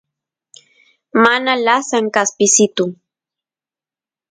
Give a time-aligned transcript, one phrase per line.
[1.23, 2.85] mana lasan kaspisitu